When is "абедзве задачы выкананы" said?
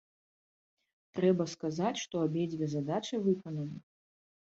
2.29-3.77